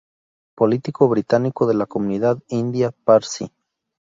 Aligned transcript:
Político 0.55 1.07
británico 1.07 1.67
de 1.67 1.75
la 1.75 1.85
comunidad 1.85 2.39
India 2.47 2.89
Parsi. 3.03 3.53